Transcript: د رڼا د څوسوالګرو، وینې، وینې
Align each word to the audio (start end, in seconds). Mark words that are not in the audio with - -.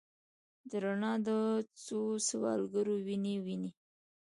د 0.69 0.71
رڼا 0.83 1.13
د 1.27 1.27
څوسوالګرو، 1.85 2.95
وینې، 3.05 3.35
وینې 3.45 3.71